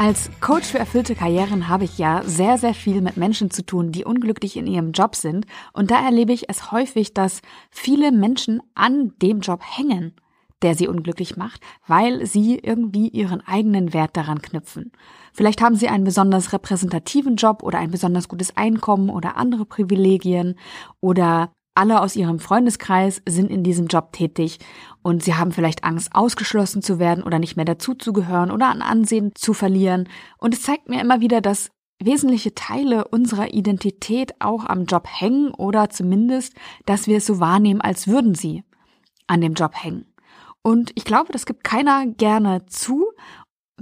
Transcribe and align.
Als 0.00 0.30
Coach 0.40 0.64
für 0.64 0.78
erfüllte 0.78 1.14
Karrieren 1.14 1.68
habe 1.68 1.84
ich 1.84 1.98
ja 1.98 2.22
sehr, 2.24 2.56
sehr 2.56 2.72
viel 2.72 3.02
mit 3.02 3.18
Menschen 3.18 3.50
zu 3.50 3.66
tun, 3.66 3.92
die 3.92 4.06
unglücklich 4.06 4.56
in 4.56 4.66
ihrem 4.66 4.92
Job 4.92 5.14
sind. 5.14 5.44
Und 5.74 5.90
da 5.90 6.02
erlebe 6.02 6.32
ich 6.32 6.48
es 6.48 6.72
häufig, 6.72 7.12
dass 7.12 7.42
viele 7.70 8.10
Menschen 8.10 8.62
an 8.74 9.12
dem 9.20 9.40
Job 9.40 9.60
hängen, 9.62 10.14
der 10.62 10.74
sie 10.74 10.88
unglücklich 10.88 11.36
macht, 11.36 11.60
weil 11.86 12.24
sie 12.24 12.58
irgendwie 12.58 13.08
ihren 13.08 13.46
eigenen 13.46 13.92
Wert 13.92 14.16
daran 14.16 14.40
knüpfen. 14.40 14.90
Vielleicht 15.34 15.60
haben 15.60 15.76
sie 15.76 15.88
einen 15.88 16.04
besonders 16.04 16.54
repräsentativen 16.54 17.36
Job 17.36 17.62
oder 17.62 17.78
ein 17.78 17.90
besonders 17.90 18.26
gutes 18.26 18.56
Einkommen 18.56 19.10
oder 19.10 19.36
andere 19.36 19.66
Privilegien 19.66 20.58
oder 21.02 21.52
alle 21.74 22.00
aus 22.00 22.16
ihrem 22.16 22.38
Freundeskreis 22.38 23.22
sind 23.26 23.50
in 23.50 23.62
diesem 23.62 23.86
Job 23.86 24.12
tätig 24.12 24.58
und 25.02 25.22
sie 25.22 25.34
haben 25.34 25.52
vielleicht 25.52 25.84
Angst, 25.84 26.10
ausgeschlossen 26.12 26.82
zu 26.82 26.98
werden 26.98 27.22
oder 27.22 27.38
nicht 27.38 27.56
mehr 27.56 27.64
dazuzugehören 27.64 28.50
oder 28.50 28.68
an 28.68 28.82
Ansehen 28.82 29.32
zu 29.34 29.54
verlieren. 29.54 30.08
Und 30.38 30.54
es 30.54 30.62
zeigt 30.62 30.88
mir 30.88 31.00
immer 31.00 31.20
wieder, 31.20 31.40
dass 31.40 31.70
wesentliche 32.02 32.54
Teile 32.54 33.06
unserer 33.08 33.52
Identität 33.52 34.34
auch 34.40 34.64
am 34.64 34.84
Job 34.84 35.06
hängen 35.06 35.52
oder 35.52 35.90
zumindest, 35.90 36.54
dass 36.86 37.06
wir 37.06 37.18
es 37.18 37.26
so 37.26 37.40
wahrnehmen, 37.40 37.80
als 37.80 38.08
würden 38.08 38.34
sie 38.34 38.64
an 39.26 39.40
dem 39.40 39.54
Job 39.54 39.72
hängen. 39.74 40.06
Und 40.62 40.92
ich 40.94 41.04
glaube, 41.04 41.32
das 41.32 41.46
gibt 41.46 41.64
keiner 41.64 42.06
gerne 42.06 42.66
zu 42.66 43.06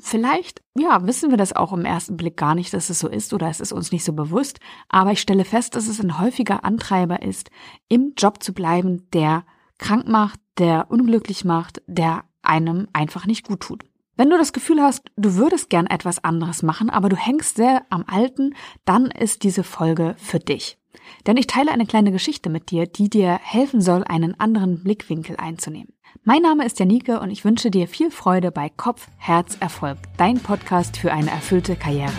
Vielleicht, 0.00 0.62
ja, 0.76 1.06
wissen 1.06 1.30
wir 1.30 1.36
das 1.36 1.52
auch 1.52 1.72
im 1.72 1.84
ersten 1.84 2.16
Blick 2.16 2.36
gar 2.36 2.54
nicht, 2.54 2.72
dass 2.72 2.90
es 2.90 2.98
so 3.00 3.08
ist 3.08 3.32
oder 3.32 3.48
es 3.48 3.60
ist 3.60 3.72
uns 3.72 3.92
nicht 3.92 4.04
so 4.04 4.12
bewusst, 4.12 4.60
aber 4.88 5.12
ich 5.12 5.20
stelle 5.20 5.44
fest, 5.44 5.74
dass 5.74 5.88
es 5.88 6.00
ein 6.00 6.20
häufiger 6.20 6.64
Antreiber 6.64 7.22
ist, 7.22 7.50
im 7.88 8.12
Job 8.16 8.42
zu 8.42 8.52
bleiben, 8.52 9.08
der 9.12 9.44
krank 9.78 10.08
macht, 10.08 10.40
der 10.58 10.90
unglücklich 10.90 11.44
macht, 11.44 11.82
der 11.86 12.24
einem 12.42 12.88
einfach 12.92 13.26
nicht 13.26 13.46
gut 13.46 13.60
tut. 13.60 13.84
Wenn 14.16 14.30
du 14.30 14.38
das 14.38 14.52
Gefühl 14.52 14.82
hast, 14.82 15.02
du 15.16 15.36
würdest 15.36 15.70
gern 15.70 15.86
etwas 15.86 16.22
anderes 16.24 16.62
machen, 16.62 16.90
aber 16.90 17.08
du 17.08 17.16
hängst 17.16 17.56
sehr 17.56 17.82
am 17.90 18.04
Alten, 18.06 18.54
dann 18.84 19.06
ist 19.06 19.44
diese 19.44 19.62
Folge 19.62 20.16
für 20.18 20.40
dich. 20.40 20.77
Denn 21.26 21.36
ich 21.36 21.46
teile 21.46 21.72
eine 21.72 21.86
kleine 21.86 22.12
Geschichte 22.12 22.50
mit 22.50 22.70
dir, 22.70 22.86
die 22.86 23.10
dir 23.10 23.38
helfen 23.42 23.80
soll, 23.80 24.04
einen 24.04 24.38
anderen 24.38 24.82
Blickwinkel 24.82 25.36
einzunehmen. 25.36 25.92
Mein 26.24 26.42
Name 26.42 26.64
ist 26.64 26.78
Janike 26.78 27.20
und 27.20 27.30
ich 27.30 27.44
wünsche 27.44 27.70
dir 27.70 27.88
viel 27.88 28.10
Freude 28.10 28.50
bei 28.50 28.68
Kopf, 28.68 29.08
Herz, 29.16 29.56
Erfolg, 29.60 29.98
dein 30.16 30.40
Podcast 30.40 30.96
für 30.96 31.12
eine 31.12 31.30
erfüllte 31.30 31.76
Karriere. 31.76 32.12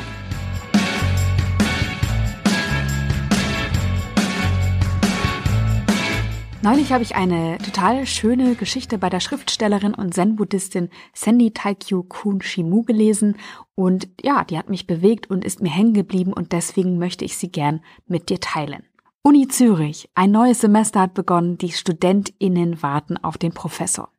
Neulich 6.62 6.92
habe 6.92 7.04
ich 7.04 7.16
eine 7.16 7.58
total 7.60 8.06
schöne 8.06 8.54
Geschichte 8.56 8.98
bei 8.98 9.10
der 9.10 9.22
Schriftstellerin 9.22 9.94
und 9.94 10.14
Zen-Buddhistin 10.14 10.90
Sandy 11.14 11.52
Taikyu 11.52 12.04
Kun 12.04 12.42
Shimu 12.42 12.84
gelesen 12.84 13.38
und 13.76 14.10
ja, 14.22 14.44
die 14.44 14.58
hat 14.58 14.70
mich 14.70 14.86
bewegt 14.86 15.30
und 15.30 15.46
ist 15.46 15.62
mir 15.62 15.70
hängen 15.70 15.94
geblieben 15.94 16.34
und 16.34 16.52
deswegen 16.52 16.98
möchte 16.98 17.24
ich 17.24 17.38
sie 17.38 17.50
gern 17.50 17.80
mit 18.08 18.30
dir 18.30 18.42
teilen. 18.42 18.84
Uni 19.22 19.48
Zürich. 19.48 20.10
Ein 20.16 20.32
neues 20.32 20.60
Semester 20.60 21.00
hat 21.00 21.14
begonnen. 21.14 21.58
Die 21.58 21.72
StudentInnen 21.72 22.84
warten 22.84 23.16
auf 23.18 23.38
den 23.38 23.54
Professor. 23.54 24.10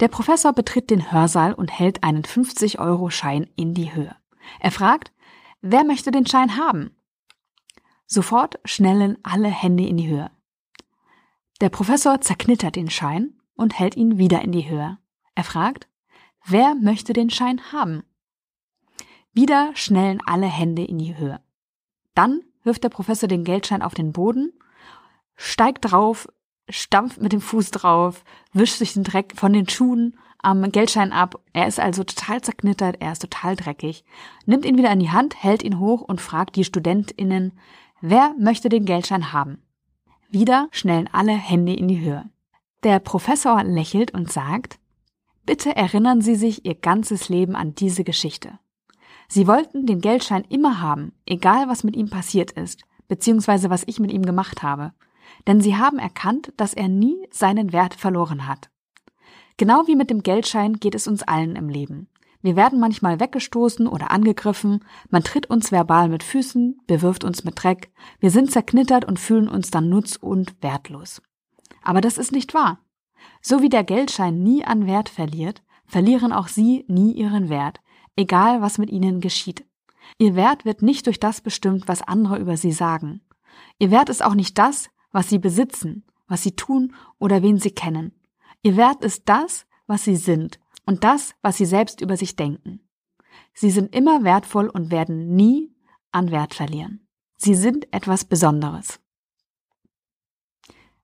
Der 0.00 0.08
Professor 0.08 0.52
betritt 0.52 0.90
den 0.90 1.12
Hörsaal 1.12 1.52
und 1.52 1.70
hält 1.70 2.02
einen 2.02 2.24
50-Euro-Schein 2.24 3.48
in 3.54 3.74
die 3.74 3.94
Höhe. 3.94 4.16
Er 4.58 4.72
fragt, 4.72 5.12
wer 5.60 5.84
möchte 5.84 6.10
den 6.10 6.26
Schein 6.26 6.56
haben? 6.56 6.96
Sofort 8.06 8.58
schnellen 8.64 9.18
alle 9.22 9.48
Hände 9.48 9.86
in 9.86 9.96
die 9.96 10.08
Höhe. 10.08 10.32
Der 11.60 11.68
Professor 11.68 12.22
zerknittert 12.22 12.76
den 12.76 12.88
Schein 12.88 13.34
und 13.54 13.78
hält 13.78 13.94
ihn 13.94 14.16
wieder 14.16 14.40
in 14.40 14.52
die 14.52 14.70
Höhe. 14.70 14.96
Er 15.34 15.44
fragt, 15.44 15.88
wer 16.46 16.74
möchte 16.74 17.12
den 17.12 17.28
Schein 17.28 17.60
haben? 17.70 18.02
Wieder 19.32 19.70
schnellen 19.74 20.22
alle 20.24 20.46
Hände 20.46 20.82
in 20.82 20.96
die 20.96 21.18
Höhe. 21.18 21.40
Dann 22.14 22.40
wirft 22.64 22.82
der 22.82 22.88
Professor 22.88 23.28
den 23.28 23.44
Geldschein 23.44 23.82
auf 23.82 23.94
den 23.94 24.12
Boden, 24.12 24.52
steigt 25.36 25.90
drauf, 25.90 26.28
stampft 26.70 27.20
mit 27.20 27.32
dem 27.32 27.42
Fuß 27.42 27.70
drauf, 27.70 28.24
wischt 28.54 28.76
sich 28.76 28.94
den 28.94 29.04
Dreck 29.04 29.34
von 29.36 29.52
den 29.52 29.68
Schuhen 29.68 30.18
am 30.38 30.72
Geldschein 30.72 31.12
ab. 31.12 31.42
Er 31.52 31.66
ist 31.66 31.78
also 31.78 32.04
total 32.04 32.40
zerknittert, 32.40 32.96
er 33.00 33.12
ist 33.12 33.20
total 33.20 33.56
dreckig, 33.56 34.04
nimmt 34.46 34.64
ihn 34.64 34.78
wieder 34.78 34.92
in 34.92 35.00
die 35.00 35.10
Hand, 35.10 35.42
hält 35.42 35.62
ihn 35.62 35.78
hoch 35.78 36.00
und 36.00 36.22
fragt 36.22 36.56
die 36.56 36.64
StudentInnen, 36.64 37.52
wer 38.00 38.34
möchte 38.38 38.70
den 38.70 38.86
Geldschein 38.86 39.34
haben? 39.34 39.62
Wieder 40.30 40.68
schnellen 40.70 41.08
alle 41.12 41.32
Hände 41.32 41.74
in 41.74 41.88
die 41.88 42.00
Höhe. 42.00 42.24
Der 42.84 43.00
Professor 43.00 43.64
lächelt 43.64 44.14
und 44.14 44.30
sagt, 44.30 44.78
Bitte 45.44 45.74
erinnern 45.74 46.20
Sie 46.20 46.36
sich 46.36 46.64
Ihr 46.64 46.76
ganzes 46.76 47.28
Leben 47.28 47.56
an 47.56 47.74
diese 47.74 48.04
Geschichte. 48.04 48.60
Sie 49.26 49.48
wollten 49.48 49.86
den 49.86 50.00
Geldschein 50.00 50.44
immer 50.48 50.80
haben, 50.80 51.12
egal 51.26 51.68
was 51.68 51.82
mit 51.82 51.96
ihm 51.96 52.10
passiert 52.10 52.52
ist, 52.52 52.82
beziehungsweise 53.08 53.70
was 53.70 53.82
ich 53.86 53.98
mit 53.98 54.12
ihm 54.12 54.24
gemacht 54.24 54.62
habe. 54.62 54.92
Denn 55.46 55.60
sie 55.60 55.76
haben 55.76 55.98
erkannt, 55.98 56.52
dass 56.56 56.74
er 56.74 56.88
nie 56.88 57.16
seinen 57.30 57.72
Wert 57.72 57.94
verloren 57.94 58.46
hat. 58.46 58.70
Genau 59.56 59.86
wie 59.86 59.96
mit 59.96 60.10
dem 60.10 60.22
Geldschein 60.22 60.74
geht 60.74 60.94
es 60.94 61.08
uns 61.08 61.22
allen 61.22 61.56
im 61.56 61.68
Leben. 61.68 62.08
Wir 62.42 62.56
werden 62.56 62.80
manchmal 62.80 63.20
weggestoßen 63.20 63.86
oder 63.86 64.10
angegriffen, 64.10 64.82
man 65.10 65.22
tritt 65.22 65.50
uns 65.50 65.72
verbal 65.72 66.08
mit 66.08 66.22
Füßen, 66.22 66.80
bewirft 66.86 67.22
uns 67.22 67.44
mit 67.44 67.62
Dreck, 67.62 67.90
wir 68.18 68.30
sind 68.30 68.50
zerknittert 68.50 69.04
und 69.04 69.20
fühlen 69.20 69.48
uns 69.48 69.70
dann 69.70 69.90
nutz- 69.90 70.16
und 70.16 70.54
wertlos. 70.62 71.20
Aber 71.82 72.00
das 72.00 72.16
ist 72.16 72.32
nicht 72.32 72.54
wahr. 72.54 72.80
So 73.42 73.60
wie 73.60 73.68
der 73.68 73.84
Geldschein 73.84 74.42
nie 74.42 74.64
an 74.64 74.86
Wert 74.86 75.10
verliert, 75.10 75.62
verlieren 75.86 76.32
auch 76.32 76.48
Sie 76.48 76.84
nie 76.88 77.12
Ihren 77.12 77.50
Wert, 77.50 77.80
egal 78.16 78.62
was 78.62 78.78
mit 78.78 78.90
ihnen 78.90 79.20
geschieht. 79.20 79.64
Ihr 80.18 80.34
Wert 80.34 80.64
wird 80.64 80.82
nicht 80.82 81.06
durch 81.06 81.20
das 81.20 81.40
bestimmt, 81.40 81.88
was 81.88 82.02
andere 82.02 82.38
über 82.38 82.56
sie 82.56 82.72
sagen. 82.72 83.20
Ihr 83.78 83.90
Wert 83.90 84.08
ist 84.08 84.24
auch 84.24 84.34
nicht 84.34 84.58
das, 84.58 84.90
was 85.12 85.28
sie 85.28 85.38
besitzen, 85.38 86.04
was 86.26 86.42
sie 86.42 86.52
tun 86.52 86.94
oder 87.18 87.42
wen 87.42 87.58
sie 87.58 87.70
kennen. 87.70 88.12
Ihr 88.62 88.76
Wert 88.76 89.04
ist 89.04 89.22
das, 89.26 89.66
was 89.86 90.04
sie 90.04 90.16
sind 90.16 90.60
und 90.90 91.04
das, 91.04 91.36
was 91.40 91.56
sie 91.56 91.66
selbst 91.66 92.00
über 92.00 92.16
sich 92.16 92.34
denken. 92.34 92.80
Sie 93.54 93.70
sind 93.70 93.94
immer 93.94 94.24
wertvoll 94.24 94.68
und 94.68 94.90
werden 94.90 95.36
nie 95.36 95.72
an 96.10 96.32
Wert 96.32 96.52
verlieren. 96.52 97.06
Sie 97.36 97.54
sind 97.54 97.86
etwas 97.92 98.24
Besonderes. 98.24 98.98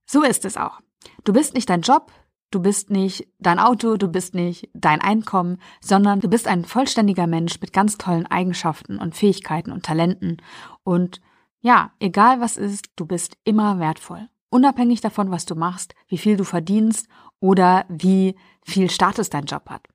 So 0.05 0.25
ist 0.25 0.45
es 0.45 0.57
auch. 0.57 0.81
Du 1.23 1.33
bist 1.33 1.55
nicht 1.55 1.71
dein 1.71 1.83
Job, 1.83 2.11
Du 2.51 2.61
bist 2.61 2.91
nicht 2.91 3.29
dein 3.39 3.59
Auto, 3.59 3.97
du 3.97 4.09
bist 4.09 4.35
nicht 4.35 4.71
dein 4.73 5.01
Einkommen, 5.01 5.59
sondern 5.81 6.21
du 6.21 6.29
bist 6.29 6.47
ein 6.47 6.65
vollständiger 6.65 7.27
Mensch 7.27 7.61
mit 7.61 7.73
ganz 7.73 7.99
tollen 7.99 8.27
Eigenschaften 8.27 8.99
und 8.99 9.17
Fähigkeiten 9.17 9.73
und 9.73 9.85
Talenten. 9.85 10.37
Und 10.85 11.21
ja, 11.61 11.93
egal 11.99 12.41
was 12.41 12.57
ist, 12.57 12.87
du 12.97 13.05
bist 13.05 13.37
immer 13.45 13.81
wertvoll. 13.81 14.29
Unabhängig 14.49 15.01
davon, 15.01 15.31
was 15.31 15.45
du 15.45 15.57
machst, 15.57 15.95
wie 16.09 16.19
viel 16.19 16.37
du 16.37 16.45
verdienst 16.45 17.09
oder 17.41 17.85
wie 17.89 18.35
viel 18.63 18.91
Status 18.91 19.31
dein 19.31 19.45
Job 19.45 19.69
hat. 19.69 19.87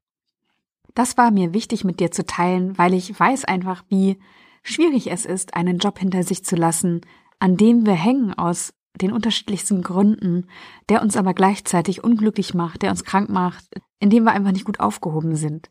Das 0.93 1.17
war 1.17 1.31
mir 1.31 1.53
wichtig 1.53 1.83
mit 1.83 1.99
dir 1.99 2.11
zu 2.11 2.25
teilen, 2.25 2.77
weil 2.77 2.93
ich 2.93 3.17
weiß 3.17 3.45
einfach, 3.45 3.83
wie 3.87 4.19
schwierig 4.63 5.09
es 5.09 5.25
ist, 5.25 5.53
einen 5.55 5.77
Job 5.77 5.99
hinter 5.99 6.23
sich 6.23 6.43
zu 6.43 6.55
lassen, 6.55 7.01
an 7.39 7.57
dem 7.57 7.85
wir 7.85 7.93
hängen 7.93 8.33
aus 8.33 8.73
den 8.95 9.13
unterschiedlichsten 9.13 9.81
Gründen, 9.81 10.47
der 10.89 11.01
uns 11.01 11.15
aber 11.15 11.33
gleichzeitig 11.33 12.03
unglücklich 12.03 12.53
macht, 12.53 12.81
der 12.81 12.91
uns 12.91 13.03
krank 13.03 13.29
macht, 13.29 13.65
in 13.99 14.09
dem 14.09 14.25
wir 14.25 14.33
einfach 14.33 14.51
nicht 14.51 14.65
gut 14.65 14.79
aufgehoben 14.79 15.35
sind. 15.35 15.69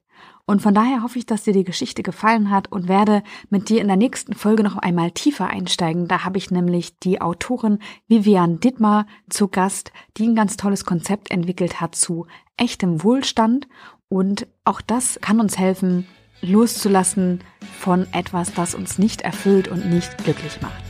Und 0.50 0.62
von 0.62 0.74
daher 0.74 1.04
hoffe 1.04 1.16
ich, 1.16 1.26
dass 1.26 1.44
dir 1.44 1.52
die 1.52 1.62
Geschichte 1.62 2.02
gefallen 2.02 2.50
hat 2.50 2.72
und 2.72 2.88
werde 2.88 3.22
mit 3.50 3.68
dir 3.68 3.80
in 3.80 3.86
der 3.86 3.96
nächsten 3.96 4.34
Folge 4.34 4.64
noch 4.64 4.76
einmal 4.78 5.12
tiefer 5.12 5.46
einsteigen. 5.46 6.08
Da 6.08 6.24
habe 6.24 6.38
ich 6.38 6.50
nämlich 6.50 6.98
die 6.98 7.20
Autorin 7.20 7.78
Vivian 8.08 8.58
Dittmar 8.58 9.06
zu 9.28 9.46
Gast, 9.46 9.92
die 10.16 10.26
ein 10.26 10.34
ganz 10.34 10.56
tolles 10.56 10.84
Konzept 10.84 11.30
entwickelt 11.30 11.80
hat 11.80 11.94
zu 11.94 12.26
echtem 12.56 13.04
Wohlstand. 13.04 13.68
Und 14.08 14.48
auch 14.64 14.80
das 14.80 15.20
kann 15.20 15.38
uns 15.38 15.56
helfen, 15.56 16.08
loszulassen 16.42 17.42
von 17.78 18.08
etwas, 18.12 18.52
das 18.52 18.74
uns 18.74 18.98
nicht 18.98 19.20
erfüllt 19.20 19.68
und 19.68 19.88
nicht 19.88 20.18
glücklich 20.24 20.60
macht. 20.60 20.89